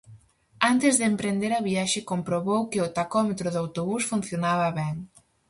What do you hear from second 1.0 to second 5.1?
emprender a viaxe comprobou que o tacómetro do autobús funcionaba ben.